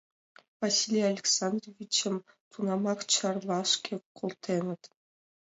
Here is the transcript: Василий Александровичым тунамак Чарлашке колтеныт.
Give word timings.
Василий 0.61 1.09
Александровичым 1.13 2.15
тунамак 2.51 2.99
Чарлашке 3.13 3.95
колтеныт. 4.17 4.81